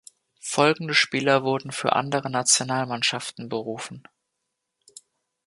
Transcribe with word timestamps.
Folgende 0.41 0.95
Spieler 0.95 1.43
wurden 1.43 1.71
für 1.71 1.93
andere 1.93 2.31
Nationalmannschaften 2.31 3.49
berufen. 3.49 4.01